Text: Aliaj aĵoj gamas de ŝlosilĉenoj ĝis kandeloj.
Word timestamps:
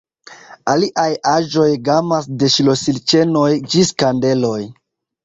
Aliaj 0.71 1.09
aĵoj 1.31 1.65
gamas 1.89 2.29
de 2.43 2.49
ŝlosilĉenoj 2.53 3.51
ĝis 3.75 3.93
kandeloj. 4.05 4.57